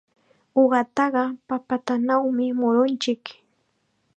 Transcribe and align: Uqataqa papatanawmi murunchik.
Uqataqa 0.61 1.23
papatanawmi 1.47 2.45
murunchik. 2.59 3.21